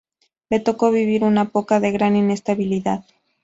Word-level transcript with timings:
Le 0.49 0.59
tocó 0.59 0.89
vivir 0.89 1.23
una 1.23 1.49
poca 1.49 1.79
de 1.79 1.91
gran 1.91 2.15
inestabilidad. 2.15 3.03